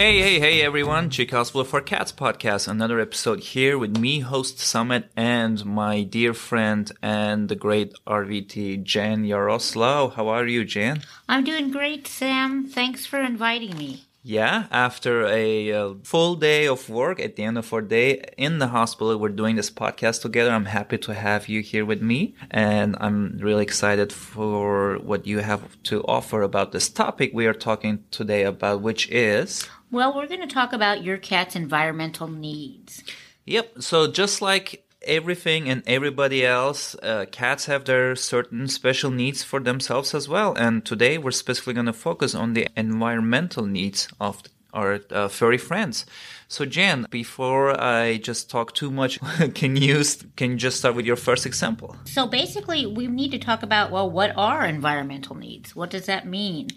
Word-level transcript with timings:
Hey, 0.00 0.18
hey, 0.22 0.40
hey, 0.40 0.62
everyone. 0.62 1.10
Chick 1.10 1.30
Hospital 1.30 1.62
for 1.62 1.82
Cats 1.82 2.10
podcast. 2.10 2.66
Another 2.66 3.00
episode 3.00 3.40
here 3.40 3.76
with 3.76 3.98
me, 3.98 4.20
host 4.20 4.58
Summit, 4.58 5.10
and 5.14 5.62
my 5.66 6.04
dear 6.04 6.32
friend 6.32 6.90
and 7.02 7.50
the 7.50 7.54
great 7.54 7.92
RVT, 8.06 8.82
Jan 8.82 9.26
Yaroslav. 9.26 10.14
How 10.14 10.28
are 10.28 10.46
you, 10.46 10.64
Jan? 10.64 11.02
I'm 11.28 11.44
doing 11.44 11.70
great, 11.70 12.06
Sam. 12.06 12.66
Thanks 12.66 13.04
for 13.04 13.20
inviting 13.20 13.76
me. 13.76 14.06
Yeah, 14.22 14.68
after 14.70 15.26
a, 15.26 15.72
uh 15.72 15.94
full 16.02 16.34
day 16.34 16.66
of 16.66 16.88
work, 16.88 17.20
at 17.20 17.36
the 17.36 17.42
end 17.42 17.58
of 17.58 17.72
our 17.72 17.82
day 17.82 18.22
in 18.38 18.58
the 18.58 18.68
hospital, 18.68 19.18
we're 19.18 19.30
doing 19.30 19.56
this 19.56 19.70
podcast 19.70 20.22
together. 20.22 20.50
I'm 20.50 20.66
happy 20.66 20.98
to 20.98 21.14
have 21.14 21.48
you 21.48 21.60
here 21.60 21.84
with 21.84 22.00
me, 22.02 22.34
and 22.50 22.96
I'm 23.00 23.38
really 23.38 23.62
excited 23.62 24.12
for 24.12 24.96
what 24.98 25.26
you 25.26 25.38
have 25.38 25.82
to 25.84 26.02
offer 26.04 26.42
about 26.42 26.72
this 26.72 26.88
topic 26.88 27.32
we 27.34 27.46
are 27.46 27.54
talking 27.54 28.04
today 28.10 28.44
about, 28.44 28.82
which 28.82 29.08
is 29.10 29.68
Well, 29.90 30.14
we're 30.14 30.28
going 30.28 30.40
to 30.40 30.46
talk 30.46 30.72
about 30.72 31.02
your 31.02 31.18
cat's 31.18 31.56
environmental 31.56 32.28
needs. 32.28 33.02
Yep. 33.46 33.82
So 33.82 34.06
just 34.10 34.40
like 34.40 34.84
everything 35.02 35.68
and 35.68 35.82
everybody 35.86 36.46
else, 36.46 36.94
uh, 37.02 37.26
cats 37.32 37.66
have 37.66 37.86
their 37.86 38.14
certain 38.14 38.68
special 38.68 39.10
needs 39.10 39.42
for 39.42 39.58
themselves 39.58 40.14
as 40.14 40.28
well. 40.28 40.54
And 40.54 40.84
today 40.84 41.18
we're 41.18 41.32
specifically 41.32 41.74
going 41.74 41.86
to 41.86 41.92
focus 41.92 42.34
on 42.34 42.52
the 42.52 42.68
environmental 42.76 43.66
needs 43.66 44.08
of 44.20 44.42
our 44.72 45.00
uh, 45.10 45.26
furry 45.26 45.58
friends. 45.58 46.06
So 46.46 46.64
Jan, 46.64 47.06
before 47.10 47.80
I 47.80 48.18
just 48.18 48.50
talk 48.50 48.74
too 48.74 48.90
much, 48.92 49.18
can 49.54 49.74
you 49.74 50.04
can 50.36 50.52
you 50.52 50.56
just 50.56 50.78
start 50.78 50.94
with 50.94 51.06
your 51.06 51.16
first 51.16 51.46
example? 51.46 51.96
So 52.04 52.28
basically, 52.28 52.86
we 52.86 53.08
need 53.08 53.32
to 53.32 53.38
talk 53.38 53.64
about 53.64 53.90
well, 53.90 54.08
what 54.08 54.32
are 54.36 54.64
environmental 54.64 55.36
needs? 55.36 55.74
What 55.74 55.90
does 55.90 56.06
that 56.06 56.26
mean? 56.26 56.68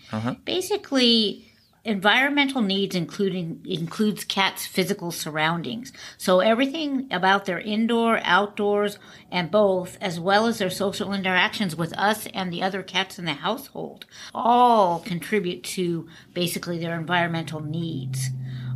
Basically, 0.45 1.52
environmental 1.85 2.61
needs 2.61 2.95
including 2.95 3.61
includes 3.65 4.23
cats' 4.23 4.65
physical 4.65 5.11
surroundings. 5.11 5.91
So 6.17 6.39
everything 6.39 7.07
about 7.11 7.45
their 7.45 7.59
indoor, 7.59 8.19
outdoors, 8.23 8.97
and 9.31 9.51
both, 9.51 9.97
as 9.99 10.19
well 10.19 10.45
as 10.45 10.59
their 10.59 10.69
social 10.69 11.13
interactions 11.13 11.75
with 11.75 11.97
us 11.97 12.27
and 12.27 12.51
the 12.51 12.63
other 12.63 12.83
cats 12.83 13.19
in 13.19 13.25
the 13.25 13.33
household, 13.33 14.05
all 14.33 14.99
contribute 14.99 15.63
to 15.63 16.07
basically 16.33 16.79
their 16.79 16.97
environmental 16.97 17.59
needs. 17.59 18.29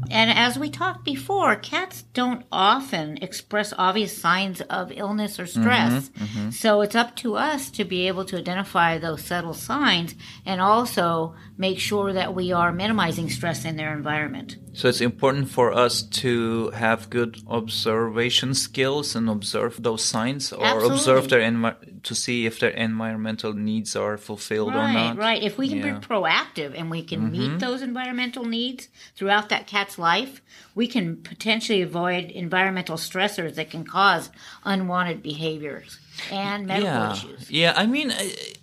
And 0.10 0.32
as 0.32 0.58
we 0.58 0.70
talked 0.70 1.04
before, 1.04 1.56
cats 1.56 2.04
don't 2.14 2.46
often 2.52 3.18
express 3.18 3.74
obvious 3.78 4.18
signs 4.18 4.62
of 4.62 4.92
illness 4.92 5.40
or 5.40 5.44
mm-hmm, 5.44 5.62
stress. 5.62 6.10
Mm-hmm. 6.10 6.50
So 6.52 6.82
it's 6.82 6.96
up 6.96 7.16
to 7.18 7.36
us 7.36 7.70
to 7.72 7.84
be 7.84 8.08
able 8.08 8.26
to 8.26 8.38
identify 8.38 8.98
those 8.98 9.24
subtle 9.24 9.54
signs 9.54 10.16
and 10.46 10.62
also 10.62 11.36
make 11.58 11.80
sure 11.80 12.14
that 12.14 12.34
we 12.36 12.52
are 12.52 12.72
minimizing 12.72 13.30
stress 13.30 13.66
in 13.66 13.76
their 13.76 13.94
environment. 13.94 14.58
So 14.78 14.88
it's 14.88 15.02
important 15.02 15.50
for 15.50 15.74
us 15.74 16.04
to 16.22 16.70
have 16.70 17.10
good 17.10 17.42
observation 17.48 18.54
skills 18.54 19.16
and 19.16 19.28
observe 19.28 19.82
those 19.82 20.06
signs, 20.06 20.54
or 20.54 20.84
observe 20.84 21.30
their 21.30 21.42
envi- 21.42 22.04
to 22.04 22.14
see 22.14 22.46
if 22.46 22.60
their 22.60 22.70
environmental 22.70 23.54
needs 23.54 23.96
are 23.96 24.18
fulfilled 24.18 24.76
or 24.76 24.88
not. 24.94 25.18
right. 25.18 25.42
If 25.42 25.58
we 25.58 25.68
can 25.68 25.80
Yeah. 25.80 25.98
be 25.98 26.06
proactive 26.06 26.78
and 26.78 26.92
we 26.92 27.02
can 27.02 27.32
meet 27.32 27.50
mm-hmm. 27.50 27.58
those 27.58 27.82
environmental 27.82 28.46
needs 28.46 28.88
throughout 29.16 29.50
that 29.50 29.66
cat's 29.66 29.98
life, 29.98 30.44
we 30.76 30.86
can 30.86 31.18
potentially 31.24 31.82
avoid 31.82 32.30
environmental 32.30 32.98
stressors 32.98 33.56
that 33.56 33.72
can 33.72 33.84
cause 33.84 34.30
unwanted 34.64 35.24
behaviors 35.24 35.98
and 36.32 36.68
medical 36.68 36.92
yeah. 36.92 37.14
issues. 37.14 37.50
Yeah, 37.50 37.74
I 37.76 37.88
mean, 37.88 38.14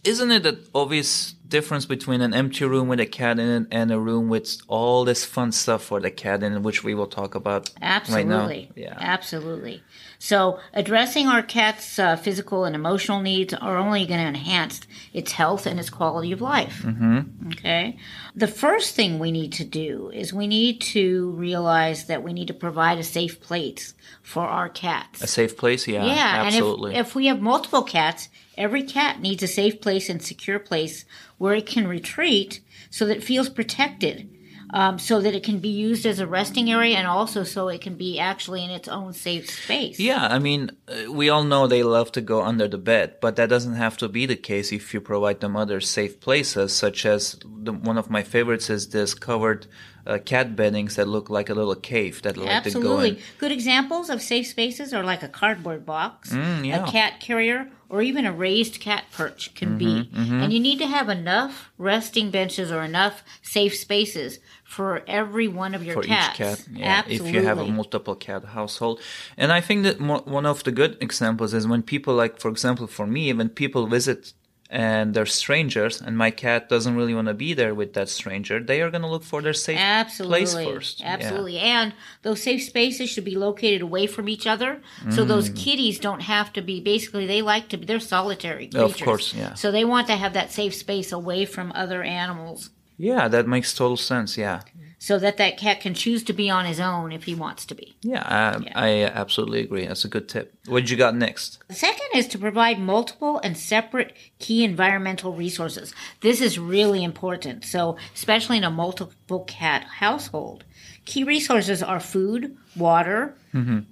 isn't 0.04 0.30
it 0.30 0.68
obvious 0.72 1.34
difference 1.56 1.86
between 1.96 2.20
an 2.20 2.32
empty 2.42 2.64
room 2.64 2.86
with 2.88 3.00
a 3.08 3.10
cat 3.20 3.38
in 3.38 3.48
it 3.58 3.64
and 3.78 3.86
a 3.92 4.00
room 4.08 4.24
with 4.34 4.48
all 4.66 5.04
this 5.04 5.24
fun 5.34 5.50
stuff 5.52 5.82
for 5.88 5.98
the 6.00 6.10
cat 6.10 6.42
in 6.42 6.50
it, 6.56 6.62
which 6.68 6.80
we 6.86 6.92
will 6.98 7.06
talk 7.20 7.34
about 7.34 7.62
right 7.80 8.26
now? 8.26 8.40
Absolutely. 8.42 8.62
Yeah. 8.84 8.96
Absolutely. 8.98 9.76
So, 10.18 10.38
addressing 10.72 11.26
our 11.28 11.42
cat's 11.42 11.98
uh, 11.98 12.16
physical 12.16 12.64
and 12.64 12.74
emotional 12.74 13.20
needs 13.20 13.52
are 13.54 13.76
only 13.76 14.06
going 14.06 14.20
to 14.20 14.26
enhance 14.26 14.80
its 15.12 15.32
health 15.32 15.66
and 15.66 15.78
its 15.78 15.90
quality 15.90 16.32
of 16.32 16.40
life. 16.40 16.82
Mm-hmm. 16.82 17.48
Okay. 17.52 17.98
The 18.34 18.48
first 18.64 18.94
thing 18.96 19.18
we 19.18 19.30
need 19.30 19.52
to 19.60 19.64
do 19.64 20.10
is 20.20 20.32
we 20.32 20.46
need 20.46 20.80
to 20.96 21.30
realize 21.48 22.06
that 22.06 22.22
we 22.26 22.32
need 22.32 22.48
to 22.48 22.54
provide 22.66 22.98
a 22.98 23.04
safe 23.04 23.36
place 23.48 23.94
for 24.22 24.44
our 24.58 24.68
cats. 24.68 25.22
A 25.22 25.26
safe 25.26 25.56
place? 25.56 25.86
Yeah, 25.86 26.04
Yeah, 26.04 26.42
absolutely. 26.46 26.90
and 26.92 27.00
if, 27.00 27.08
if 27.08 27.14
we 27.14 27.26
have 27.26 27.40
multiple 27.40 27.82
cats, 27.82 28.28
every 28.56 28.82
cat 28.82 29.20
needs 29.20 29.42
a 29.42 29.46
safe 29.46 29.80
place 29.80 30.08
and 30.08 30.22
secure 30.22 30.58
place 30.58 31.04
where 31.38 31.54
it 31.54 31.66
can 31.66 31.86
retreat 31.86 32.60
so 32.90 33.06
that 33.06 33.18
it 33.18 33.24
feels 33.24 33.48
protected, 33.48 34.30
um, 34.70 34.98
so 34.98 35.20
that 35.20 35.34
it 35.34 35.44
can 35.44 35.60
be 35.60 35.68
used 35.68 36.04
as 36.04 36.18
a 36.18 36.26
resting 36.26 36.70
area 36.70 36.96
and 36.96 37.06
also 37.06 37.44
so 37.44 37.68
it 37.68 37.80
can 37.80 37.94
be 37.94 38.18
actually 38.18 38.64
in 38.64 38.70
its 38.70 38.88
own 38.88 39.12
safe 39.12 39.48
space. 39.48 40.00
Yeah, 40.00 40.26
I 40.26 40.38
mean, 40.38 40.70
uh, 40.88 41.12
we 41.12 41.28
all 41.28 41.44
know 41.44 41.66
they 41.66 41.82
love 41.82 42.10
to 42.12 42.20
go 42.20 42.42
under 42.42 42.66
the 42.66 42.78
bed, 42.78 43.16
but 43.20 43.36
that 43.36 43.48
doesn't 43.48 43.74
have 43.74 43.96
to 43.98 44.08
be 44.08 44.26
the 44.26 44.36
case 44.36 44.72
if 44.72 44.92
you 44.92 45.00
provide 45.00 45.40
them 45.40 45.56
other 45.56 45.80
safe 45.80 46.20
places, 46.20 46.72
such 46.72 47.06
as 47.06 47.38
the, 47.44 47.72
one 47.72 47.98
of 47.98 48.10
my 48.10 48.22
favorites 48.22 48.68
is 48.68 48.88
this 48.88 49.14
covered 49.14 49.66
uh, 50.06 50.18
cat 50.18 50.54
beddings 50.56 50.96
that 50.96 51.08
look 51.08 51.30
like 51.30 51.48
a 51.48 51.54
little 51.54 51.74
cave 51.74 52.22
that 52.22 52.36
like 52.36 52.62
to 52.64 52.70
go 52.70 52.78
Absolutely. 52.78 53.08
in. 53.10 53.18
Good 53.38 53.52
examples 53.52 54.10
of 54.10 54.20
safe 54.22 54.46
spaces 54.46 54.92
are 54.92 55.02
like 55.04 55.22
a 55.22 55.28
cardboard 55.28 55.84
box, 55.86 56.30
Mm, 56.32 56.66
yeah. 56.66 56.86
a 56.86 56.90
cat 56.90 57.20
carrier, 57.20 57.68
or 57.88 58.02
even 58.02 58.24
a 58.26 58.32
raised 58.32 58.80
cat 58.80 59.04
perch 59.12 59.54
can 59.54 59.78
be. 59.78 60.08
Mm-hmm, 60.12 60.42
And 60.42 60.52
you 60.52 60.60
need 60.60 60.78
to 60.80 60.86
have 60.86 61.08
enough 61.08 61.70
resting 61.78 62.30
benches 62.30 62.70
or 62.72 62.82
enough 62.82 63.22
safe 63.42 63.74
spaces 63.76 64.40
for 64.64 65.02
every 65.06 65.46
one 65.48 65.74
of 65.74 65.84
your 65.84 65.94
for 65.94 66.02
cats. 66.02 66.32
each 66.32 66.36
cat. 66.36 66.66
Yeah, 66.72 66.86
Absolutely. 66.98 67.28
if 67.28 67.34
you 67.34 67.42
have 67.46 67.58
a 67.58 67.66
multiple 67.66 68.16
cat 68.16 68.44
household. 68.44 69.00
And 69.36 69.52
I 69.52 69.60
think 69.60 69.84
that 69.84 70.00
mo- 70.00 70.22
one 70.24 70.46
of 70.46 70.64
the 70.64 70.72
good 70.72 70.96
examples 71.00 71.54
is 71.54 71.66
when 71.66 71.82
people 71.82 72.14
like, 72.14 72.40
for 72.40 72.48
example, 72.50 72.86
for 72.86 73.06
me, 73.06 73.32
when 73.32 73.48
people 73.48 73.86
visit 73.86 74.32
and 74.70 75.14
they're 75.14 75.27
strangers 75.27 76.01
and 76.01 76.17
my 76.17 76.30
cat 76.30 76.69
doesn't 76.69 76.97
really 76.97 77.14
want 77.14 77.29
to 77.29 77.35
be 77.35 77.52
there 77.55 77.75
with 77.75 77.92
that 77.95 78.08
stranger, 78.08 78.58
they 78.61 78.80
are 78.83 78.91
going 78.91 79.02
to 79.02 79.08
look 79.08 79.23
for 79.23 79.42
their 79.42 79.52
safe 79.52 79.79
Absolutely. 79.79 80.39
place 80.41 80.55
first. 80.55 81.01
Yeah. 81.01 81.07
Absolutely. 81.14 81.58
And 81.58 81.92
those 82.23 82.42
safe 82.42 82.63
spaces 82.63 83.11
should 83.11 83.25
be 83.25 83.36
located 83.36 83.83
away 83.83 84.07
from 84.07 84.29
each 84.29 84.47
other. 84.47 84.80
So 85.11 85.25
those 85.25 85.51
Mm. 85.51 85.57
kitties 85.57 85.98
don't 85.98 86.23
have 86.23 86.52
to 86.55 86.63
be 86.63 86.80
basically 86.80 87.27
they 87.27 87.42
like 87.42 87.69
to 87.69 87.77
be 87.77 87.85
they're 87.86 88.01
solitary 88.01 88.67
creatures 88.69 89.01
Of 89.01 89.05
course, 89.05 89.35
yeah. 89.35 89.55
So 89.55 89.70
they 89.70 89.85
want 89.85 90.07
to 90.08 90.17
have 90.17 90.33
that 90.33 90.51
safe 90.51 90.75
space 90.75 91.13
away 91.13 91.45
from 91.45 91.70
other 91.75 92.02
animals 92.02 92.70
Yeah, 92.96 93.29
that 93.29 93.46
makes 93.46 93.75
total 93.75 93.96
sense. 93.96 94.39
Yeah. 94.39 94.61
So 95.04 95.18
that 95.18 95.36
that 95.36 95.58
cat 95.58 95.82
can 95.82 95.92
choose 95.92 96.22
to 96.22 96.32
be 96.32 96.48
on 96.48 96.64
his 96.64 96.80
own 96.80 97.12
if 97.12 97.24
he 97.24 97.34
wants 97.34 97.66
to 97.66 97.74
be. 97.74 97.94
Yeah, 98.00 98.22
I, 98.24 98.70
I 98.74 99.04
absolutely 99.04 99.60
agree. 99.60 99.86
That's 99.86 100.06
a 100.06 100.08
good 100.08 100.30
tip. 100.30 100.54
What 100.64 100.90
you 100.90 100.96
got 100.96 101.14
next? 101.14 101.58
The 101.68 101.74
second 101.74 102.06
is 102.14 102.26
to 102.28 102.38
provide 102.38 102.78
multiple 102.78 103.38
and 103.44 103.54
separate 103.54 104.14
key 104.38 104.64
environmental 104.64 105.34
resources. 105.34 105.92
This 106.22 106.40
is 106.40 106.58
really 106.58 107.04
important. 107.04 107.66
So, 107.66 107.98
especially 108.14 108.56
in 108.56 108.64
a 108.64 108.70
multiple 108.70 109.40
cat 109.40 109.84
household, 109.84 110.64
key 111.04 111.24
resources 111.24 111.82
are 111.82 112.00
food, 112.00 112.56
water, 112.76 113.36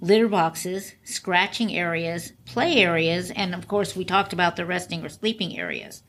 litter 0.01 0.27
boxes, 0.27 0.93
scratching 1.05 1.73
areas, 1.73 2.33
play 2.45 2.77
areas, 2.77 3.31
and 3.31 3.55
of 3.55 3.65
course, 3.67 3.95
we 3.95 4.03
talked 4.03 4.33
about 4.33 4.57
the 4.57 4.65
resting 4.65 5.05
or 5.05 5.09
sleeping 5.09 5.57
areas. 5.57 6.03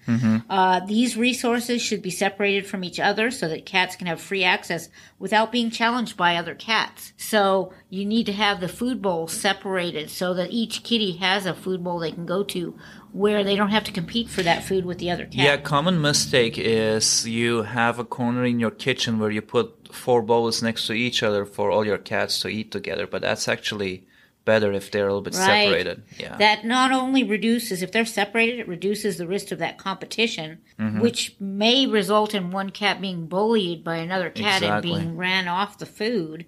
Uh, 0.50 0.80
these 0.86 1.16
resources 1.16 1.80
should 1.80 2.02
be 2.02 2.10
separated 2.10 2.66
from 2.66 2.82
each 2.82 2.98
other 2.98 3.30
so 3.30 3.48
that 3.48 3.64
cats 3.64 3.94
can 3.94 4.06
have 4.08 4.20
free 4.20 4.42
access 4.42 4.88
without 5.18 5.52
being 5.52 5.70
challenged 5.70 6.16
by 6.16 6.36
other 6.36 6.54
cats. 6.54 7.12
So 7.16 7.72
you 7.90 8.04
need 8.04 8.26
to 8.26 8.32
have 8.32 8.60
the 8.60 8.68
food 8.68 9.00
bowls 9.00 9.32
separated 9.32 10.10
so 10.10 10.34
that 10.34 10.50
each 10.50 10.82
kitty 10.82 11.12
has 11.18 11.46
a 11.46 11.54
food 11.54 11.84
bowl 11.84 12.00
they 12.00 12.12
can 12.12 12.26
go 12.26 12.42
to 12.44 12.76
where 13.12 13.44
they 13.44 13.54
don't 13.54 13.70
have 13.70 13.84
to 13.84 13.92
compete 13.92 14.28
for 14.28 14.42
that 14.42 14.64
food 14.64 14.84
with 14.84 14.98
the 14.98 15.08
other 15.08 15.24
cat. 15.26 15.34
Yeah, 15.34 15.56
common 15.58 16.00
mistake 16.00 16.58
is 16.58 17.24
you 17.28 17.62
have 17.62 18.00
a 18.00 18.04
corner 18.04 18.44
in 18.44 18.58
your 18.58 18.72
kitchen 18.72 19.20
where 19.20 19.30
you 19.30 19.40
put 19.40 19.83
four 19.94 20.22
bowls 20.22 20.62
next 20.62 20.86
to 20.86 20.92
each 20.92 21.22
other 21.22 21.44
for 21.44 21.70
all 21.70 21.84
your 21.86 21.98
cats 21.98 22.40
to 22.40 22.48
eat 22.48 22.70
together, 22.70 23.06
but 23.06 23.22
that's 23.22 23.48
actually 23.48 24.06
better 24.44 24.72
if 24.72 24.90
they're 24.90 25.06
a 25.06 25.08
little 25.08 25.22
bit 25.22 25.34
Right. 25.34 25.64
separated. 25.64 26.02
Yeah. 26.18 26.36
That 26.36 26.66
not 26.66 26.92
only 26.92 27.24
reduces, 27.24 27.80
if 27.82 27.92
they're 27.92 28.04
separated, 28.04 28.58
it 28.60 28.68
reduces 28.68 29.16
the 29.16 29.26
risk 29.26 29.50
of 29.52 29.58
that 29.58 29.78
competition, 29.78 30.58
Mm-hmm. 30.78 31.00
which 31.00 31.34
may 31.40 31.86
result 31.86 32.34
in 32.34 32.50
one 32.50 32.68
cat 32.70 33.00
being 33.00 33.26
bullied 33.26 33.82
by 33.82 33.96
another 33.96 34.28
cat 34.28 34.62
Exactly. 34.62 34.92
and 34.92 35.00
being 35.00 35.16
ran 35.16 35.48
off 35.48 35.78
the 35.78 35.86
food. 35.86 36.44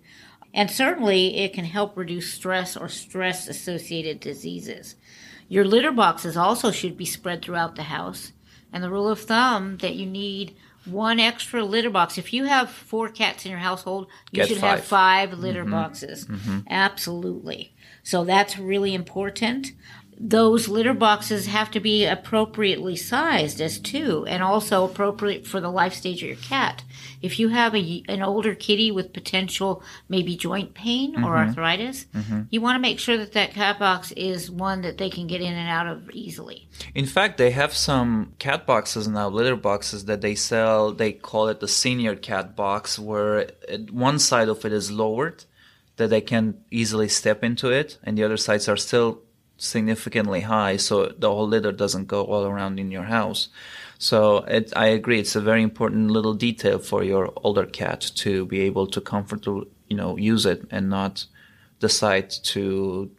And 0.52 0.70
certainly 0.70 1.38
it 1.38 1.52
can 1.54 1.64
help 1.64 1.96
reduce 1.96 2.32
stress 2.34 2.76
or 2.76 2.88
stress 2.88 3.48
associated 3.48 4.20
diseases. 4.20 4.96
Your 5.48 5.64
litter 5.64 5.92
boxes 5.92 6.36
also 6.36 6.70
should 6.72 6.96
be 6.96 7.04
spread 7.04 7.40
throughout 7.42 7.76
the 7.76 7.84
house. 7.84 8.32
And 8.72 8.82
the 8.82 8.90
rule 8.90 9.08
of 9.08 9.20
thumb 9.20 9.78
that 9.78 9.94
you 9.94 10.04
need 10.06 10.54
one 10.86 11.20
extra 11.20 11.64
litter 11.64 11.90
box. 11.90 12.18
If 12.18 12.32
you 12.32 12.44
have 12.44 12.70
four 12.70 13.08
cats 13.08 13.44
in 13.44 13.50
your 13.50 13.60
household, 13.60 14.06
you 14.30 14.38
Get 14.38 14.48
should 14.48 14.58
have 14.58 14.80
five. 14.80 15.30
five 15.30 15.38
litter 15.38 15.62
mm-hmm. 15.62 15.72
boxes. 15.72 16.26
Mm-hmm. 16.26 16.60
Absolutely. 16.68 17.74
So 18.02 18.24
that's 18.24 18.58
really 18.58 18.94
important. 18.94 19.72
Those 20.18 20.68
litter 20.68 20.94
boxes 20.94 21.46
have 21.46 21.70
to 21.72 21.80
be 21.80 22.06
appropriately 22.06 22.96
sized 22.96 23.60
as 23.60 23.78
too, 23.78 24.24
and 24.26 24.42
also 24.42 24.84
appropriate 24.84 25.46
for 25.46 25.60
the 25.60 25.70
life 25.70 25.92
stage 25.92 26.22
of 26.22 26.28
your 26.28 26.38
cat. 26.38 26.82
If 27.20 27.38
you 27.38 27.48
have 27.48 27.74
a, 27.74 28.02
an 28.08 28.22
older 28.22 28.54
kitty 28.54 28.90
with 28.90 29.12
potential 29.12 29.82
maybe 30.08 30.36
joint 30.36 30.74
pain 30.74 31.16
or 31.16 31.32
mm-hmm. 31.32 31.48
arthritis, 31.48 32.06
mm-hmm. 32.14 32.42
you 32.50 32.60
want 32.60 32.76
to 32.76 32.80
make 32.80 32.98
sure 32.98 33.16
that 33.18 33.32
that 33.32 33.52
cat 33.52 33.78
box 33.78 34.12
is 34.12 34.50
one 34.50 34.82
that 34.82 34.96
they 34.96 35.10
can 35.10 35.26
get 35.26 35.40
in 35.42 35.52
and 35.52 35.68
out 35.68 35.86
of 35.86 36.10
easily. 36.12 36.66
In 36.94 37.06
fact, 37.06 37.36
they 37.36 37.50
have 37.50 37.74
some 37.74 38.32
cat 38.38 38.66
boxes 38.66 39.06
now, 39.08 39.28
litter 39.28 39.56
boxes 39.56 40.06
that 40.06 40.22
they 40.22 40.34
sell. 40.34 40.92
They 40.92 41.12
call 41.12 41.48
it 41.48 41.60
the 41.60 41.68
senior 41.68 42.14
cat 42.14 42.56
box, 42.56 42.98
where 42.98 43.50
one 43.90 44.18
side 44.18 44.48
of 44.48 44.64
it 44.64 44.72
is 44.72 44.90
lowered, 44.90 45.44
that 45.96 46.08
they 46.08 46.20
can 46.20 46.62
easily 46.70 47.08
step 47.08 47.42
into 47.42 47.70
it, 47.70 47.98
and 48.02 48.16
the 48.16 48.24
other 48.24 48.36
sides 48.36 48.68
are 48.68 48.76
still 48.76 49.22
significantly 49.56 50.42
high, 50.42 50.76
so 50.76 51.06
the 51.18 51.30
whole 51.30 51.48
litter 51.48 51.72
doesn't 51.72 52.06
go 52.06 52.24
all 52.24 52.44
around 52.44 52.78
in 52.78 52.90
your 52.90 53.04
house. 53.04 53.48
So 53.98 54.38
it, 54.44 54.72
I 54.76 54.86
agree, 54.86 55.20
it's 55.20 55.36
a 55.36 55.40
very 55.40 55.62
important 55.62 56.10
little 56.10 56.34
detail 56.34 56.78
for 56.78 57.02
your 57.02 57.32
older 57.36 57.64
cat 57.64 58.00
to 58.16 58.44
be 58.46 58.60
able 58.60 58.86
to 58.88 59.00
comfortably, 59.00 59.68
you 59.88 59.96
know, 59.96 60.16
use 60.16 60.44
it 60.44 60.66
and 60.70 60.90
not 60.90 61.26
decide 61.78 62.30
to 62.30 63.10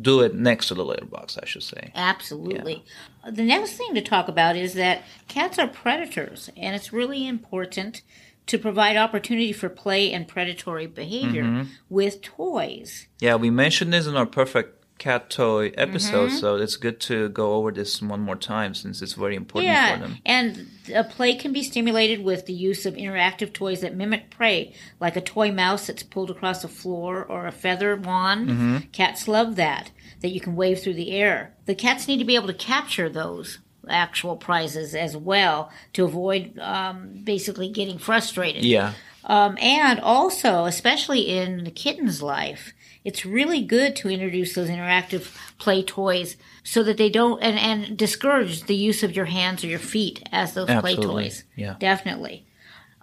do 0.00 0.20
it 0.20 0.34
next 0.34 0.68
to 0.68 0.74
the 0.74 0.84
litter 0.84 1.04
box, 1.04 1.38
I 1.42 1.46
should 1.46 1.62
say. 1.62 1.90
Absolutely. 1.94 2.84
The 3.30 3.42
next 3.42 3.72
thing 3.72 3.94
to 3.94 4.02
talk 4.02 4.28
about 4.28 4.56
is 4.56 4.74
that 4.74 5.02
cats 5.28 5.58
are 5.58 5.68
predators, 5.68 6.50
and 6.56 6.74
it's 6.74 6.92
really 6.92 7.26
important 7.26 8.02
to 8.46 8.58
provide 8.58 8.96
opportunity 8.96 9.52
for 9.52 9.68
play 9.68 10.12
and 10.12 10.26
predatory 10.26 10.86
behavior 10.86 11.44
mm-hmm. 11.44 11.70
with 11.88 12.22
toys. 12.22 13.06
Yeah, 13.20 13.36
we 13.36 13.50
mentioned 13.50 13.92
this 13.92 14.06
in 14.06 14.16
our 14.16 14.26
perfect 14.26 14.79
cat 15.00 15.30
toy 15.30 15.72
episode, 15.76 16.28
so 16.30 16.56
it's 16.56 16.76
good 16.76 17.00
to 17.00 17.30
go 17.30 17.54
over 17.54 17.72
this 17.72 18.00
one 18.00 18.20
more 18.20 18.36
time 18.36 18.74
since 18.74 19.02
it's 19.02 19.14
very 19.14 19.34
important 19.34 19.70
for 19.70 19.74
Yeah, 19.74 19.98
them. 19.98 20.18
and 20.24 20.68
a 20.94 21.02
play 21.02 21.34
can 21.34 21.52
be 21.52 21.62
stimulated 21.62 22.22
with 22.22 22.46
the 22.46 22.52
use 22.52 22.86
of 22.86 22.94
interactive 22.94 23.52
toys 23.52 23.80
that 23.80 23.96
mimic 23.96 24.30
prey, 24.30 24.74
like 25.00 25.16
a 25.16 25.20
toy 25.20 25.50
mouse 25.50 25.86
that's 25.86 26.02
pulled 26.04 26.30
across 26.30 26.62
the 26.62 26.68
floor 26.68 27.24
or 27.24 27.46
a 27.46 27.52
feather 27.52 27.96
wand. 27.96 28.92
Cats 28.92 29.26
love 29.26 29.56
that, 29.56 29.90
that 30.20 30.28
you 30.28 30.40
can 30.40 30.54
wave 30.54 30.80
through 30.80 30.94
the 30.94 31.12
air. 31.12 31.54
The 31.64 31.74
cats 31.74 32.06
need 32.06 32.18
to 32.18 32.24
be 32.24 32.36
able 32.36 32.48
to 32.48 32.54
capture 32.54 33.08
those 33.08 33.58
actual 33.88 34.36
prizes 34.36 34.94
as 34.94 35.16
well 35.16 35.72
to 35.94 36.04
avoid 36.04 36.58
um, 36.58 37.22
basically 37.24 37.70
getting 37.70 37.98
frustrated. 37.98 38.64
Yeah. 38.64 38.92
Um, 39.24 39.56
and 39.60 39.98
also, 40.00 40.66
especially 40.66 41.22
in 41.28 41.64
the 41.64 41.70
kitten's 41.70 42.22
life, 42.22 42.72
it's 43.04 43.24
really 43.24 43.62
good 43.62 43.96
to 43.96 44.10
introduce 44.10 44.54
those 44.54 44.68
interactive 44.68 45.34
play 45.58 45.82
toys 45.82 46.36
so 46.62 46.82
that 46.82 46.96
they 46.96 47.08
don't 47.08 47.42
and, 47.42 47.58
and 47.58 47.96
discourage 47.96 48.64
the 48.64 48.74
use 48.74 49.02
of 49.02 49.16
your 49.16 49.24
hands 49.26 49.64
or 49.64 49.68
your 49.68 49.78
feet 49.78 50.26
as 50.30 50.54
those 50.54 50.68
play 50.80 50.96
toys. 50.96 51.44
Yeah. 51.56 51.76
Definitely. 51.78 52.46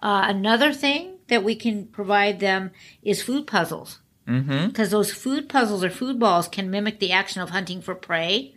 Uh, 0.00 0.26
another 0.28 0.72
thing 0.72 1.16
that 1.28 1.42
we 1.42 1.54
can 1.54 1.86
provide 1.86 2.40
them 2.40 2.70
is 3.02 3.22
food 3.22 3.46
puzzles. 3.46 4.00
Mm-hmm. 4.28 4.68
Because 4.68 4.90
those 4.90 5.12
food 5.12 5.48
puzzles 5.48 5.82
or 5.82 5.90
food 5.90 6.18
balls 6.18 6.48
can 6.48 6.70
mimic 6.70 7.00
the 7.00 7.12
action 7.12 7.40
of 7.40 7.50
hunting 7.50 7.80
for 7.80 7.94
prey. 7.94 8.54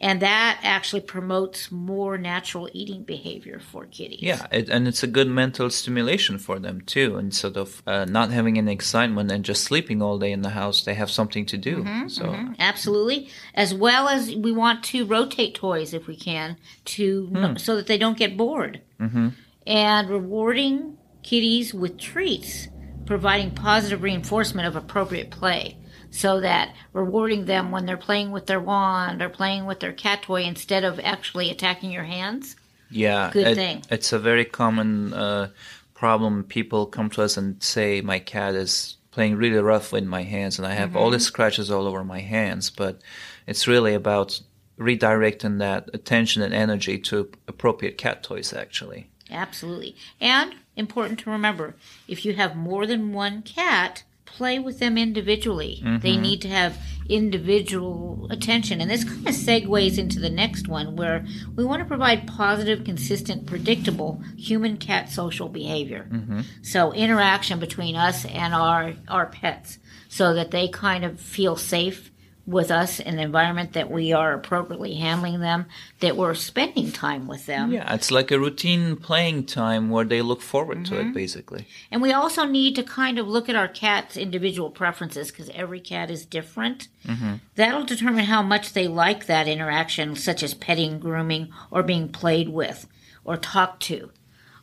And 0.00 0.22
that 0.22 0.60
actually 0.62 1.00
promotes 1.00 1.72
more 1.72 2.16
natural 2.18 2.68
eating 2.72 3.02
behavior 3.02 3.58
for 3.58 3.84
kitties. 3.86 4.22
Yeah, 4.22 4.46
it, 4.52 4.68
and 4.68 4.86
it's 4.86 5.02
a 5.02 5.08
good 5.08 5.26
mental 5.26 5.70
stimulation 5.70 6.38
for 6.38 6.60
them 6.60 6.82
too. 6.82 7.16
Instead 7.16 7.56
of 7.56 7.82
uh, 7.84 8.04
not 8.04 8.30
having 8.30 8.58
any 8.58 8.72
excitement 8.72 9.32
and 9.32 9.44
just 9.44 9.64
sleeping 9.64 10.00
all 10.00 10.16
day 10.18 10.30
in 10.30 10.42
the 10.42 10.50
house, 10.50 10.84
they 10.84 10.94
have 10.94 11.10
something 11.10 11.44
to 11.46 11.58
do. 11.58 11.84
so 12.08 12.32
Absolutely. 12.60 13.28
As 13.54 13.74
well 13.74 14.08
as 14.08 14.34
we 14.34 14.52
want 14.52 14.84
to 14.84 15.04
rotate 15.04 15.56
toys 15.56 15.92
if 15.92 16.06
we 16.06 16.14
can 16.14 16.56
to 16.86 17.56
so 17.58 17.74
that 17.74 17.88
they 17.88 17.98
don't 17.98 18.18
get 18.18 18.36
bored. 18.36 18.82
Mm-hmm. 19.00 19.28
And 19.66 20.08
rewarding 20.08 20.96
kitties 21.22 21.74
with 21.74 21.98
treats, 21.98 22.68
providing 23.04 23.50
positive 23.50 24.02
reinforcement 24.02 24.68
of 24.68 24.76
appropriate 24.76 25.30
play. 25.30 25.77
So 26.10 26.40
that 26.40 26.74
rewarding 26.92 27.44
them 27.44 27.70
when 27.70 27.86
they're 27.86 27.96
playing 27.96 28.30
with 28.32 28.46
their 28.46 28.60
wand 28.60 29.20
or 29.22 29.28
playing 29.28 29.66
with 29.66 29.80
their 29.80 29.92
cat 29.92 30.22
toy 30.22 30.42
instead 30.42 30.82
of 30.84 30.98
actually 31.00 31.50
attacking 31.50 31.90
your 31.92 32.04
hands. 32.04 32.56
yeah, 32.90 33.30
Good 33.32 33.46
it- 33.48 33.54
thing. 33.56 33.82
it's 33.90 34.12
a 34.12 34.18
very 34.18 34.44
common 34.44 35.12
uh, 35.12 35.48
problem. 35.94 36.44
People 36.44 36.86
come 36.86 37.10
to 37.10 37.22
us 37.22 37.36
and 37.36 37.62
say, 37.62 38.00
"My 38.00 38.18
cat 38.18 38.54
is 38.54 38.96
playing 39.10 39.36
really 39.36 39.58
rough 39.58 39.92
with 39.92 40.04
my 40.04 40.22
hands, 40.22 40.58
and 40.58 40.66
I 40.66 40.72
have 40.74 40.96
all 40.96 41.10
these 41.10 41.26
scratches 41.26 41.70
all 41.70 41.86
over 41.86 42.02
my 42.04 42.20
hands." 42.20 42.70
But 42.70 43.00
it's 43.46 43.66
really 43.68 43.94
about 43.94 44.40
redirecting 44.78 45.58
that 45.58 45.90
attention 45.92 46.40
and 46.42 46.54
energy 46.54 46.98
to 46.98 47.30
appropriate 47.46 47.98
cat 47.98 48.22
toys. 48.22 48.52
Actually, 48.54 49.10
Absolutely. 49.30 49.94
And 50.20 50.54
important 50.76 51.18
to 51.20 51.30
remember 51.30 51.74
if 52.06 52.24
you 52.24 52.32
have 52.34 52.56
more 52.56 52.86
than 52.86 53.12
one 53.12 53.42
cat, 53.42 54.04
play 54.36 54.58
with 54.58 54.78
them 54.78 54.98
individually. 54.98 55.80
They 55.82 56.12
mm-hmm. 56.12 56.22
need 56.22 56.42
to 56.42 56.48
have 56.48 56.78
individual 57.08 58.28
attention. 58.30 58.80
And 58.80 58.90
this 58.90 59.04
kind 59.04 59.26
of 59.26 59.34
segues 59.34 59.98
into 59.98 60.20
the 60.20 60.30
next 60.30 60.68
one 60.68 60.96
where 60.96 61.24
we 61.56 61.64
want 61.64 61.80
to 61.80 61.86
provide 61.86 62.26
positive, 62.26 62.84
consistent, 62.84 63.46
predictable 63.46 64.22
human 64.36 64.76
cat 64.76 65.08
social 65.08 65.48
behavior. 65.48 66.06
Mm-hmm. 66.10 66.40
So 66.62 66.92
interaction 66.92 67.58
between 67.58 67.96
us 67.96 68.24
and 68.26 68.54
our, 68.54 68.94
our 69.08 69.26
pets 69.26 69.78
so 70.08 70.34
that 70.34 70.50
they 70.50 70.68
kind 70.68 71.04
of 71.04 71.18
feel 71.18 71.56
safe 71.56 72.10
with 72.48 72.70
us 72.70 72.98
in 72.98 73.14
an 73.14 73.18
environment 73.18 73.74
that 73.74 73.90
we 73.90 74.12
are 74.12 74.32
appropriately 74.32 74.94
handling 74.94 75.40
them, 75.40 75.66
that 76.00 76.16
we're 76.16 76.34
spending 76.34 76.90
time 76.90 77.28
with 77.28 77.44
them. 77.44 77.70
yeah, 77.70 77.92
it's 77.92 78.10
like 78.10 78.30
a 78.30 78.38
routine 78.38 78.96
playing 78.96 79.44
time 79.44 79.90
where 79.90 80.04
they 80.04 80.22
look 80.22 80.40
forward 80.40 80.86
to 80.86 80.98
it. 80.98 81.02
Mm-hmm. 81.04 81.12
Basically, 81.12 81.66
And 81.90 82.00
we 82.00 82.12
also 82.12 82.46
need 82.46 82.74
to 82.76 82.82
kind 82.82 83.18
of 83.18 83.28
look 83.28 83.50
at 83.50 83.56
our 83.56 83.68
cat's 83.68 84.16
individual 84.16 84.70
preferences 84.70 85.30
because 85.30 85.50
every 85.50 85.80
cat 85.80 86.10
is 86.10 86.24
different. 86.24 86.88
Mm-hmm. 87.06 87.34
That'll 87.56 87.84
determine 87.84 88.24
how 88.24 88.42
much 88.42 88.72
they 88.72 88.88
like 88.88 89.26
that 89.26 89.46
interaction, 89.46 90.16
such 90.16 90.42
as 90.42 90.54
petting, 90.54 90.98
grooming, 90.98 91.52
or 91.70 91.82
being 91.82 92.08
played 92.08 92.48
with 92.48 92.86
or 93.24 93.36
talked 93.36 93.82
to. 93.82 94.10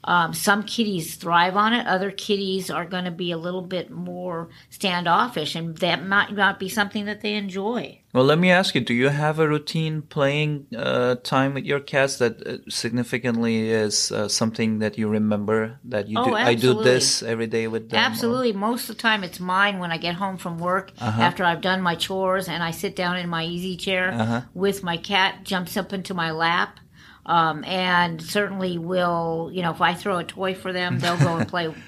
Um, 0.07 0.33
some 0.33 0.61
kitties 0.63 1.15
thrive 1.15 1.55
on 1.57 1.73
it. 1.73 1.87
Other 1.87 2.11
kitties 2.11 2.69
are 2.69 2.85
going 2.85 3.05
to 3.05 3.11
be 3.11 3.31
a 3.31 3.37
little 3.37 3.63
bit 3.63 3.89
more 3.89 4.49
standoffish, 4.69 5.55
and 5.55 5.75
that 5.79 6.05
might 6.05 6.31
not 6.31 6.59
be 6.59 6.69
something 6.69 7.05
that 7.05 7.21
they 7.21 7.33
enjoy. 7.33 8.01
Well, 8.13 8.23
let 8.23 8.37
me 8.39 8.51
ask 8.51 8.75
you: 8.75 8.81
Do 8.81 8.93
you 8.93 9.09
have 9.09 9.39
a 9.39 9.47
routine 9.47 10.03
playing 10.03 10.67
uh, 10.77 11.15
time 11.15 11.55
with 11.55 11.65
your 11.65 11.79
cats 11.79 12.17
that 12.17 12.45
uh, 12.47 12.57
significantly 12.69 13.69
is 13.71 14.11
uh, 14.11 14.27
something 14.29 14.79
that 14.79 14.97
you 14.97 15.09
remember 15.09 15.79
that 15.85 16.07
you 16.07 16.17
Oh, 16.19 16.25
do? 16.25 16.35
I 16.35 16.53
do 16.53 16.81
this 16.83 17.23
every 17.23 17.47
day 17.47 17.67
with 17.67 17.89
them. 17.89 17.99
or- 17.99 18.03
Absolutely. 18.03 18.53
Most 18.53 18.89
of 18.89 18.95
the 18.95 19.01
time, 19.01 19.23
it's 19.23 19.39
mine 19.39 19.79
when 19.79 19.91
I 19.91 19.97
get 19.97 20.15
home 20.15 20.37
from 20.37 20.59
work 20.59 20.91
after 21.01 21.43
I've 21.43 21.61
done 21.61 21.81
my 21.81 21.95
chores 21.95 22.47
and 22.47 22.63
I 22.63 22.71
sit 22.71 22.95
down 22.95 23.17
in 23.17 23.27
my 23.27 23.43
easy 23.43 23.75
chair 23.75 24.45
with 24.53 24.83
my 24.83 24.97
cat, 24.97 25.43
jumps 25.43 25.75
up 25.77 25.91
into 25.93 26.13
my 26.13 26.31
lap. 26.31 26.79
Um, 27.25 27.63
and 27.63 28.21
certainly 28.21 28.77
will, 28.77 29.49
you 29.51 29.61
know, 29.63 29.71
if 29.71 29.81
I 29.81 29.93
throw 29.93 30.17
a 30.17 30.23
toy 30.23 30.53
for 30.53 30.71
them, 30.71 30.99
they'll 30.99 31.17
go 31.17 31.37
and 31.37 31.47
play. 31.47 31.73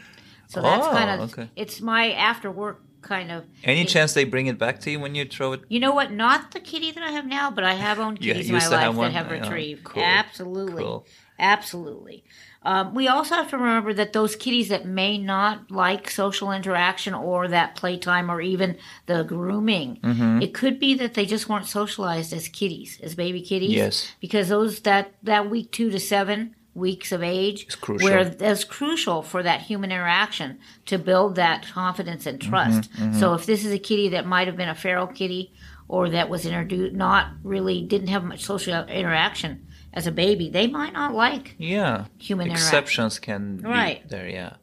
So 0.49 0.61
that's 0.61 0.87
Oh, 0.87 0.91
kind 0.91 1.21
of, 1.21 1.33
okay. 1.33 1.49
it's 1.57 1.81
my 1.81 2.11
after 2.13 2.49
work 2.49 2.81
kind 3.01 3.31
of. 3.31 3.43
Any 3.65 3.83
chance 3.83 4.13
they 4.13 4.23
bring 4.23 4.47
it 4.47 4.57
back 4.57 4.79
to 4.81 4.91
you 4.91 4.97
when 4.97 5.13
you 5.13 5.25
throw 5.25 5.51
it? 5.51 5.61
You 5.67 5.81
know 5.81 5.93
what? 5.93 6.11
Not 6.13 6.51
the 6.51 6.61
kitty 6.61 6.91
that 6.91 7.03
I 7.03 7.11
have 7.11 7.25
now, 7.25 7.51
but 7.51 7.65
I 7.65 7.73
have 7.73 7.99
owned 7.99 8.21
kitties 8.21 8.47
in 8.47 8.55
my 8.55 8.65
life 8.67 8.79
have 8.79 8.95
that 8.95 9.11
have 9.11 9.27
Oh, 9.27 9.31
retrieved. 9.31 9.83
cool. 9.83 10.01
Absolutely. 10.03 10.83
Cool. 10.83 11.05
Absolutely. 11.37 12.23
Um, 12.67 12.93
we 12.93 13.07
also 13.07 13.35
have 13.35 13.49
to 13.51 13.57
remember 13.57 13.93
that 13.93 14.11
those 14.11 14.35
kitties 14.35 14.67
that 14.69 14.85
may 14.85 15.17
not 15.17 15.71
like 15.71 16.09
social 16.11 16.51
interaction 16.51 17.13
or 17.13 17.47
that 17.47 17.75
playtime 17.75 18.29
or 18.29 18.41
even 18.41 18.77
the 19.05 19.23
grooming, 19.23 19.99
Mm-hmm. 20.03 20.41
it 20.41 20.53
could 20.53 20.77
be 20.79 20.93
that 20.95 21.13
they 21.13 21.25
just 21.25 21.47
weren't 21.49 21.65
socialized 21.65 22.33
as 22.33 22.47
kitties, 22.49 22.99
as 23.01 23.15
baby 23.15 23.41
kitties. 23.41 23.71
Yes. 23.83 24.11
Because 24.19 24.49
those 24.49 24.81
that 24.81 25.13
that 25.23 25.49
week 25.49 25.71
two 25.71 25.89
to 25.91 25.99
seven 25.99 26.55
weeks 26.73 27.11
of 27.11 27.23
age, 27.23 27.59
crucial. 27.81 28.05
where 28.07 28.23
that's 28.25 28.63
crucial 28.63 29.21
for 29.23 29.41
that 29.43 29.61
human 29.61 29.91
interaction 29.91 30.59
to 30.85 30.97
build 30.99 31.35
that 31.35 31.65
confidence 31.73 32.25
and 32.25 32.39
Mm-hmm, 32.39 32.49
trust. 32.49 32.89
So 33.19 33.33
if 33.33 33.45
this 33.45 33.63
is 33.65 33.71
a 33.71 33.79
kitty 33.79 34.09
that 34.09 34.25
might 34.27 34.47
have 34.47 34.57
been 34.57 34.69
a 34.69 34.75
feral 34.75 35.07
kitty 35.07 35.53
or 35.87 36.09
that 36.09 36.27
was 36.29 36.45
introduced, 36.45 36.93
not 36.95 37.31
really 37.43 37.81
didn't 37.81 38.09
have 38.09 38.23
much 38.25 38.43
social 38.43 38.73
interaction 38.89 39.65
as 39.97 40.05
a 40.05 40.11
baby, 40.11 40.47
they 40.49 40.67
might 40.67 40.93
not 40.93 41.13
like 41.13 41.55
Yeah, 41.57 42.05
human 42.19 42.51
exceptions 42.51 43.17
can 43.19 43.61
Right. 43.61 44.03
be 44.03 44.09
there. 44.09 44.29
Yeah, 44.29 44.53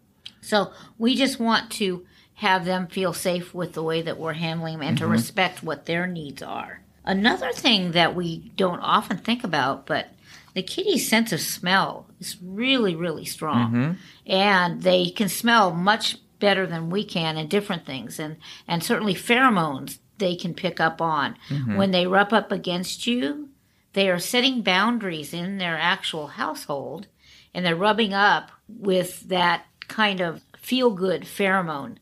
So 0.41 0.73
we 0.97 1.17
just 1.17 1.41
want 1.41 1.71
to 1.73 2.07
have 2.35 2.64
them 2.64 2.87
feel 2.87 3.12
safe 3.12 3.53
with 3.53 3.73
the 3.73 3.83
way 3.83 4.00
that 4.03 4.19
we're 4.19 4.35
handling 4.35 4.79
them 4.79 4.88
and 4.88 4.99
to 4.99 5.05
mm-hmm. 5.05 5.12
respect 5.12 5.62
what 5.62 5.87
their 5.87 6.07
needs 6.07 6.43
are. 6.43 6.83
Another 7.05 7.53
thing 7.53 7.93
that 7.93 8.14
we 8.14 8.53
don't 8.57 8.81
often 8.81 9.19
think 9.19 9.45
about, 9.45 9.87
but 9.87 10.09
the 10.55 10.62
kitty's 10.62 11.09
sense 11.09 11.33
of 11.33 11.41
smell 11.41 12.07
is 12.21 12.37
really, 12.43 12.95
really 12.95 13.25
strong. 13.25 13.73
Mm-hmm. 13.73 13.93
And 14.26 14.83
they 14.83 15.11
can 15.11 15.29
smell 15.29 15.73
much 15.73 16.17
better 16.38 16.67
than 16.67 16.91
we 16.91 17.05
can 17.05 17.37
in 17.37 17.49
different 17.49 17.85
things. 17.85 18.19
And, 18.19 18.37
and 18.69 18.83
certainly 18.83 19.14
pheromones, 19.14 19.99
they 20.19 20.37
can 20.37 20.55
pick 20.55 20.81
up 20.81 21.00
on. 21.00 21.37
Mm-hmm. 21.49 21.76
When 21.76 21.91
they 21.91 22.07
rub 22.07 22.33
up 22.33 22.53
against 22.53 23.07
you, 23.07 23.50
they 23.95 24.11
are 24.11 24.19
setting 24.19 24.63
boundaries 24.63 25.33
in 25.33 25.59
their 25.59 25.79
actual 25.79 26.29
household 26.29 27.07
and 27.55 27.65
they're 27.65 27.77
rubbing 27.77 28.13
up 28.13 28.51
with 28.69 29.29
that 29.29 29.67
kind 29.89 30.21
of 30.21 30.43
feel 30.59 30.91
good 30.91 31.23
pheromone 31.23 31.97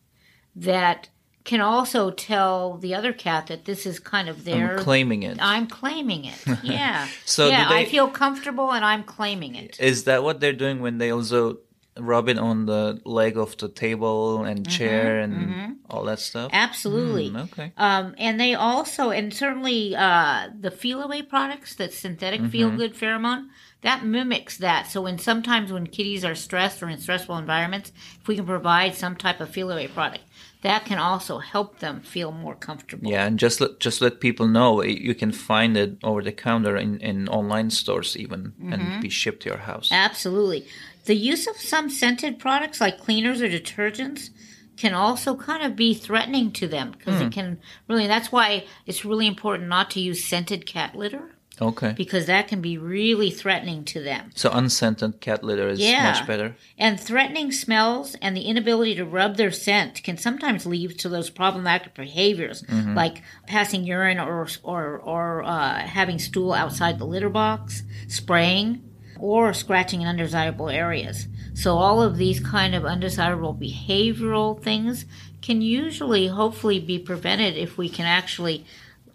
that 0.57 1.09
can 1.45 1.61
also 1.61 2.11
tell 2.11 2.77
the 2.77 2.95
other 2.95 3.13
cat 3.13 3.49
that 3.49 3.65
this 3.65 3.85
is 3.85 3.99
kind 3.99 4.29
of 4.29 4.45
their 4.45 4.79
I'm 4.79 4.85
claiming 4.85 5.23
it. 5.25 5.39
I'm 5.41 5.67
claiming 5.67 6.25
it. 6.25 6.45
Yeah. 6.63 7.09
So 7.25 7.49
yeah, 7.49 7.69
do 7.69 7.75
I 7.75 7.85
feel 7.85 8.09
comfortable 8.09 8.73
and 8.73 8.85
I'm 8.85 9.03
claiming 9.03 9.57
it. 9.57 9.81
Is 9.81 10.05
that 10.05 10.23
what 10.23 10.41
they're 10.41 10.53
doing 10.53 10.81
when 10.81 10.99
they 10.99 11.11
also 11.11 11.59
rub 11.99 12.29
it 12.29 12.39
on 12.39 12.67
the 12.67 13.01
leg 13.05 13.37
of 13.37 13.57
the 13.59 13.69
table 13.69 14.45
and 14.45 14.69
chair 14.69 15.21
and 15.21 15.77
all 15.91 16.05
that 16.05 16.19
stuff? 16.19 16.51
Absolutely. 16.53 17.29
Hmm, 17.29 17.37
okay. 17.37 17.73
Um, 17.77 18.15
and 18.19 18.41
they 18.41 18.55
also, 18.55 19.11
and 19.11 19.33
certainly 19.33 19.95
uh, 19.95 20.49
the 20.59 20.71
Feliway 20.71 21.29
products, 21.29 21.75
that 21.77 21.93
synthetic 21.93 22.45
feel 22.47 22.71
good 22.71 22.95
pheromone, 22.95 23.49
that 23.83 24.05
mimics 24.05 24.57
that. 24.59 24.87
So 24.87 25.03
when 25.03 25.19
sometimes 25.19 25.73
when 25.73 25.87
kitties 25.87 26.25
are 26.25 26.35
stressed 26.35 26.83
or 26.83 26.89
in 26.89 26.99
stressful 26.99 27.37
environments, 27.37 27.93
if 28.21 28.29
we 28.29 28.37
can 28.37 28.47
provide 28.47 28.95
some 28.95 29.17
type 29.17 29.41
of 29.41 29.51
Feliway 29.51 29.93
product, 29.93 30.25
that 30.63 30.85
can 30.85 30.99
also 30.99 31.39
help 31.39 31.81
them 31.81 32.01
feel 32.01 32.31
more 32.31 32.55
comfortable. 32.55 33.11
Yeah, 33.11 33.27
and 33.27 33.39
just 33.39 33.61
let 33.61 33.81
just 33.81 34.01
let 34.01 34.21
people 34.21 34.47
know 34.47 34.83
you 34.83 35.15
can 35.15 35.33
find 35.33 35.77
it 35.77 35.99
over 36.05 36.23
the 36.23 36.33
counter 36.33 36.77
in, 36.77 37.01
in 37.01 37.29
online 37.29 37.71
stores 37.71 38.17
even 38.17 38.55
and 38.61 39.03
be 39.03 39.09
shipped 39.09 39.43
to 39.43 39.49
your 39.49 39.59
house. 39.59 39.89
Absolutely. 39.91 40.67
The 41.05 41.17
use 41.17 41.47
of 41.47 41.57
some 41.57 41.91
scented 41.91 42.39
products 42.39 42.81
like 42.81 42.99
cleaners 43.01 43.43
or 43.43 43.49
detergents 43.49 44.31
can 44.77 44.95
also 44.95 45.35
kind 45.37 45.63
of 45.63 45.77
be 45.77 45.95
threatening 45.95 46.51
to 46.53 46.67
them 46.67 46.93
because 46.97 47.21
it 47.21 47.33
can 47.33 47.59
really, 47.89 48.07
that's 48.07 48.33
why 48.33 48.65
it's 48.87 49.05
really 49.05 49.27
important 49.27 49.69
not 49.69 49.91
to 49.93 50.01
use 50.01 50.25
scented 50.25 50.67
cat 50.67 50.95
litter 50.97 51.35
Okay. 51.61 51.93
because 51.97 52.27
that 52.27 52.49
can 52.49 52.61
be 52.63 52.79
really 52.79 53.31
threatening 53.31 53.85
to 53.85 54.03
them. 54.03 54.31
So 54.35 54.51
unscented 54.51 55.21
cat 55.21 55.45
litter 55.45 55.69
is 55.69 55.79
Yeah. 55.79 56.05
much 56.13 56.27
better. 56.27 56.57
And 56.79 56.99
threatening 56.99 57.53
smells 57.53 58.17
and 58.23 58.37
the 58.37 58.43
inability 58.43 58.95
to 58.97 59.05
rub 59.05 59.37
their 59.37 59.51
scent 59.53 60.03
can 60.03 60.17
sometimes 60.17 60.65
lead 60.67 60.99
to 61.01 61.09
those 61.09 61.29
problematic 61.31 61.95
behaviors, 61.95 62.65
like 62.95 63.23
passing 63.47 63.85
urine 63.85 64.19
or 64.19 64.49
or 64.63 64.99
or 64.99 65.43
uh, 65.45 65.81
having 65.81 66.19
stool 66.19 66.53
outside 66.55 66.99
the 66.99 67.07
litter 67.07 67.29
box, 67.31 67.83
spraying, 68.09 68.83
or 69.23 69.55
scratching 69.55 70.01
in 70.01 70.09
undesirable 70.09 70.69
areas. 70.69 71.29
So 71.55 71.77
all 71.79 72.03
of 72.03 72.17
these 72.17 72.41
kind 72.41 72.75
of 72.75 72.85
undesirable 72.85 73.55
behavioral 73.55 74.61
things 74.61 75.07
can 75.41 75.63
usually, 75.63 76.27
hopefully, 76.27 76.81
be 76.81 76.99
prevented 76.99 77.57
if 77.57 77.79
we 77.79 77.89
can 77.89 78.05
actually 78.05 78.65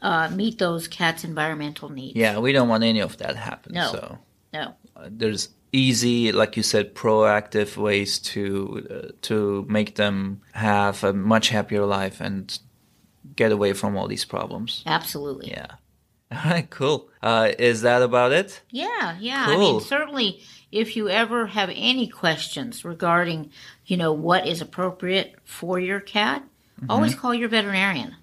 uh, 0.01 0.29
meet 0.29 0.59
those 0.59 0.87
cats' 0.87 1.25
environmental 1.25 1.89
needs. 1.89 2.15
Yeah, 2.15 2.39
we 2.39 2.53
don't 2.53 2.69
want 2.69 2.85
any 2.85 3.01
of 3.01 3.17
that 3.17 3.35
happen. 3.35 3.73
No. 3.73 3.91
So 3.91 4.17
No. 4.53 4.75
uh, 4.95 5.09
there's 5.11 5.49
easy, 5.73 6.31
like 6.31 6.55
you 6.55 6.63
said, 6.63 6.95
proactive 6.95 7.75
ways 7.75 8.17
to 8.19 8.87
uh, 8.89 9.11
to 9.23 9.65
make 9.67 9.95
them 9.95 10.39
have 10.53 11.03
a 11.03 11.11
much 11.11 11.49
happier 11.49 11.85
life 11.85 12.21
and 12.21 12.57
get 13.35 13.51
away 13.51 13.73
from 13.73 13.97
all 13.97 14.07
these 14.07 14.23
problems. 14.25 14.83
Absolutely. 14.85 15.49
Yeah. 15.49 15.67
All 16.31 16.39
right, 16.51 16.69
cool. 16.69 17.09
Uh, 17.23 17.51
is 17.57 17.81
that 17.81 18.01
about 18.01 18.31
it? 18.33 18.61
Yeah, 18.69 19.17
yeah. 19.19 19.45
I 19.47 19.57
mean, 19.57 19.79
certainly, 19.81 20.41
if 20.71 20.95
you 20.97 21.07
ever 21.09 21.47
have 21.47 21.69
any 21.73 22.07
questions 22.07 22.83
regarding, 22.83 23.51
you 23.85 23.95
know, 23.97 24.11
what 24.11 24.45
is 24.45 24.61
appropriate 24.61 25.35
for 25.45 25.79
your 25.79 25.99
cat, 26.01 26.43
always 26.89 27.11
Mm-hmm. 27.13 27.21
call 27.21 27.33
your 27.33 27.49
veterinarian. 27.49 28.15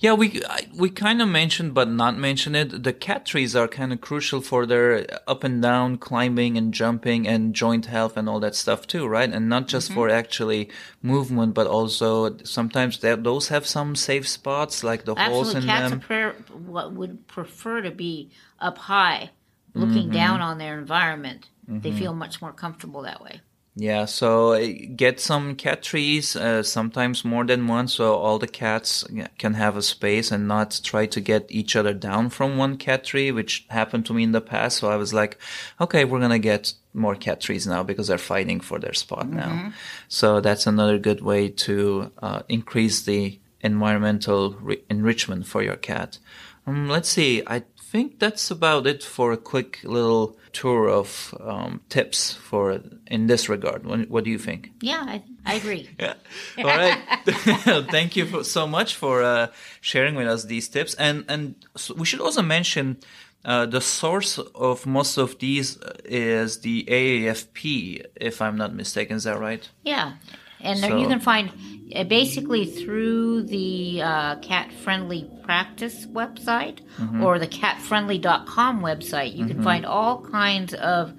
Yeah, 0.00 0.14
we 0.14 0.42
I, 0.44 0.66
we 0.76 0.90
kind 0.90 1.22
of 1.22 1.28
mentioned, 1.28 1.72
but 1.72 1.88
not 1.88 2.18
mentioned 2.18 2.56
it. 2.56 2.82
The 2.82 2.92
cat 2.92 3.24
trees 3.24 3.54
are 3.54 3.68
kind 3.68 3.92
of 3.92 4.00
crucial 4.00 4.40
for 4.40 4.66
their 4.66 5.06
up 5.28 5.44
and 5.44 5.62
down 5.62 5.98
climbing 5.98 6.58
and 6.58 6.74
jumping 6.74 7.28
and 7.28 7.54
joint 7.54 7.86
health 7.86 8.16
and 8.16 8.28
all 8.28 8.40
that 8.40 8.56
stuff 8.56 8.88
too, 8.88 9.06
right? 9.06 9.30
And 9.32 9.48
not 9.48 9.68
just 9.68 9.92
for 9.92 10.08
actually 10.10 10.68
movement, 11.00 11.54
but 11.54 11.68
also 11.68 12.36
sometimes 12.42 12.98
those 12.98 13.48
have 13.48 13.66
some 13.68 13.94
safe 13.94 14.26
spots, 14.26 14.82
like 14.82 15.04
the 15.04 15.14
holes 15.14 15.54
Absolutely, 15.54 15.60
in 15.70 15.76
cats 15.76 15.90
them. 15.90 16.00
are 16.00 16.27
what 16.66 16.92
would 16.92 17.26
prefer 17.26 17.80
to 17.82 17.90
be 17.90 18.30
up 18.60 18.78
high, 18.78 19.30
looking 19.74 20.04
Mm-hmm. 20.04 20.12
down 20.12 20.40
on 20.40 20.58
their 20.58 20.78
environment. 20.78 21.48
They 21.70 21.92
feel 21.92 22.14
much 22.14 22.40
more 22.40 22.52
comfortable 22.52 23.02
that 23.02 23.22
way. 23.22 23.42
Yeah, 23.76 24.06
so 24.06 24.54
uh, 24.54 24.66
get 24.96 25.20
some 25.20 25.54
cat 25.54 25.82
trees, 25.82 26.34
uh, 26.34 26.62
sometimes 26.64 27.24
more 27.24 27.44
than 27.44 27.68
one, 27.68 27.86
so 27.86 28.14
all 28.16 28.38
the 28.38 28.48
cats 28.48 29.04
can 29.38 29.54
have 29.54 29.76
a 29.76 29.82
space 29.82 30.32
and 30.32 30.48
not 30.48 30.80
try 30.82 31.06
to 31.06 31.20
get 31.20 31.46
each 31.48 31.76
other 31.76 31.94
down 31.94 32.30
from 32.30 32.56
one 32.56 32.76
cat 32.76 33.04
tree, 33.04 33.30
which 33.30 33.66
happened 33.68 34.04
to 34.06 34.14
me 34.14 34.24
in 34.24 34.32
the 34.32 34.40
past. 34.40 34.78
So 34.78 34.90
I 34.90 34.96
was 34.96 35.12
like, 35.14 35.38
okay, 35.80 36.04
we're 36.04 36.18
gonna 36.20 36.40
get 36.40 36.72
more 36.92 37.14
cat 37.14 37.40
trees 37.40 37.66
now 37.68 37.84
because 37.84 38.08
they're 38.08 38.18
fighting 38.18 38.58
for 38.60 38.80
their 38.80 38.94
spot 38.94 39.28
now. 39.28 39.72
So 40.08 40.40
that's 40.40 40.66
another 40.66 40.98
good 40.98 41.20
way 41.20 41.48
to 41.50 42.10
uh, 42.20 42.42
increase 42.48 43.02
the 43.02 43.38
environmental 43.60 44.54
re- 44.60 44.82
enrichment 44.88 45.46
for 45.46 45.62
your 45.62 45.76
cat. 45.76 46.18
Um, 46.66 46.88
let's 46.88 47.08
see. 47.08 47.42
I 47.46 47.64
think 47.90 48.18
that's 48.18 48.50
about 48.50 48.86
it 48.86 49.02
for 49.02 49.32
a 49.32 49.36
quick 49.38 49.80
little 49.82 50.36
tour 50.52 50.90
of 50.90 51.34
um, 51.40 51.80
tips 51.88 52.34
for 52.34 52.80
in 53.06 53.26
this 53.26 53.48
regard. 53.48 53.86
What, 53.86 54.10
what 54.10 54.24
do 54.24 54.30
you 54.30 54.38
think? 54.38 54.72
Yeah, 54.80 55.02
I, 55.06 55.22
I 55.46 55.54
agree. 55.54 55.88
Yeah. 55.98 56.14
All 56.58 56.64
right. 56.64 56.98
Thank 57.90 58.16
you 58.16 58.26
for, 58.26 58.44
so 58.44 58.66
much 58.66 58.94
for 58.94 59.22
uh, 59.22 59.46
sharing 59.80 60.14
with 60.14 60.28
us 60.28 60.44
these 60.44 60.68
tips. 60.68 60.94
And 60.94 61.24
and 61.28 61.54
so 61.76 61.94
we 61.94 62.04
should 62.04 62.20
also 62.20 62.42
mention 62.42 62.98
uh, 63.44 63.66
the 63.66 63.80
source 63.80 64.38
of 64.38 64.84
most 64.84 65.16
of 65.16 65.38
these 65.38 65.78
is 66.04 66.60
the 66.60 66.84
AAFP, 66.84 68.04
if 68.16 68.42
I'm 68.42 68.56
not 68.56 68.74
mistaken. 68.74 69.16
Is 69.16 69.24
that 69.24 69.38
right? 69.40 69.66
Yeah. 69.84 70.14
And 70.60 70.78
So- 70.78 70.96
you 70.96 71.06
can 71.08 71.20
find 71.20 71.50
uh, 71.94 72.04
basically 72.04 72.66
through 72.66 73.44
the 73.44 74.02
uh, 74.02 74.36
cat 74.40 74.70
friendly 74.72 75.30
practice 75.42 76.04
website 76.06 76.80
Mm-hmm. 76.98 77.22
or 77.22 77.38
the 77.38 77.46
catfriendly.com 77.46 78.80
website. 78.82 79.34
You 79.36 79.46
can 79.46 79.62
find 79.62 79.86
all 79.86 80.20
kinds 80.22 80.74
of 80.74 81.12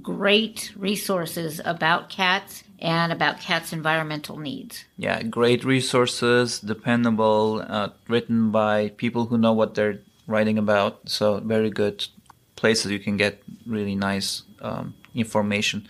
great 0.00 0.72
resources 0.76 1.60
about 1.64 2.08
cats 2.08 2.62
and 2.78 3.12
about 3.12 3.40
cats' 3.40 3.72
environmental 3.72 4.38
needs. 4.38 4.84
Yeah, 4.96 5.22
great 5.22 5.64
resources, 5.64 6.60
dependable, 6.60 7.64
uh, 7.66 7.88
written 8.08 8.50
by 8.50 8.90
people 8.96 9.26
who 9.26 9.38
know 9.38 9.52
what 9.52 9.74
they're 9.74 10.00
writing 10.26 10.58
about. 10.58 11.00
So 11.08 11.40
very 11.40 11.70
good 11.70 12.06
places 12.56 12.90
you 12.92 12.98
can 12.98 13.16
get 13.16 13.42
really 13.66 13.94
nice 13.94 14.42
um, 14.60 14.94
information. 15.14 15.86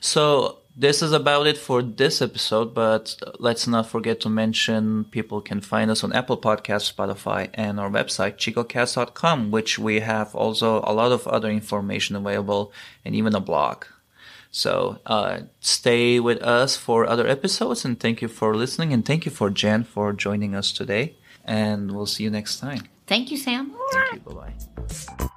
So 0.00 0.58
this 0.76 1.02
is 1.02 1.12
about 1.12 1.46
it 1.46 1.56
for 1.56 1.82
this 1.82 2.20
episode, 2.20 2.74
but 2.74 3.16
let's 3.38 3.66
not 3.66 3.88
forget 3.88 4.20
to 4.20 4.28
mention 4.28 5.04
people 5.04 5.40
can 5.40 5.60
find 5.60 5.90
us 5.90 6.02
on 6.02 6.12
Apple 6.12 6.36
Podcasts, 6.36 6.92
Spotify, 6.92 7.48
and 7.54 7.78
our 7.78 7.88
website, 7.88 8.36
chicocast.com, 8.36 9.50
which 9.50 9.78
we 9.78 10.00
have 10.00 10.34
also 10.34 10.82
a 10.84 10.92
lot 10.92 11.12
of 11.12 11.26
other 11.28 11.48
information 11.48 12.16
available 12.16 12.72
and 13.04 13.14
even 13.14 13.34
a 13.34 13.40
blog. 13.40 13.84
So 14.50 14.98
uh, 15.06 15.40
stay 15.60 16.20
with 16.20 16.40
us 16.42 16.76
for 16.76 17.06
other 17.06 17.26
episodes, 17.26 17.84
and 17.84 17.98
thank 17.98 18.22
you 18.22 18.28
for 18.28 18.54
listening, 18.56 18.92
and 18.92 19.04
thank 19.04 19.24
you 19.24 19.32
for 19.32 19.50
Jen 19.50 19.84
for 19.84 20.12
joining 20.12 20.54
us 20.54 20.72
today. 20.72 21.16
And 21.44 21.92
we'll 21.92 22.06
see 22.06 22.24
you 22.24 22.30
next 22.30 22.58
time. 22.58 22.88
Thank 23.06 23.30
you, 23.30 23.36
Sam. 23.36 23.74
Thank 23.92 24.14
you. 24.14 24.20
Bye 24.20 24.54
bye. 25.18 25.28